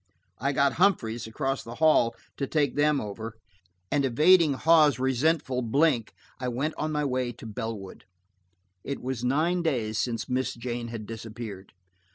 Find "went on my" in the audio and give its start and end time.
6.47-7.05